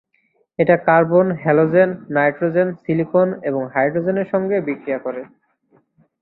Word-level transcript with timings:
এটা 0.59 0.75
carbon, 0.87 1.27
halogen, 1.41 1.89
nitrogen, 2.09 2.67
silicon 2.75 3.29
এবং 3.43 3.61
হাইড্রোজেনের 3.73 4.27
সঙ্গে 4.31 4.57
বিক্রিয়া 4.61 4.99
করে। 4.99 5.21